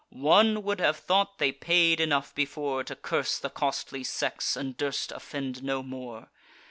One 0.09 0.63
would 0.63 0.79
have 0.79 0.97
thought 0.97 1.37
they 1.37 1.51
paid 1.51 1.99
enough 1.99 2.33
before, 2.33 2.83
To 2.85 2.95
curse 2.95 3.37
the 3.37 3.51
costly 3.51 4.03
sex, 4.03 4.57
and 4.57 4.75
durst 4.75 5.11
offend 5.11 5.61
no 5.61 5.83
more. 5.83 6.31